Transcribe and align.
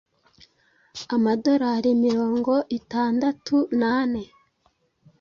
amadolari 1.15 1.89
mirongo 2.05 2.53
itandatu 2.79 3.55
n’ane 3.79 4.23